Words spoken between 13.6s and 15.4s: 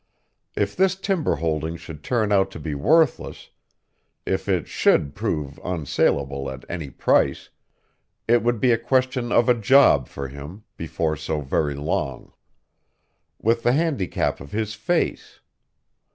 the handicap of his face!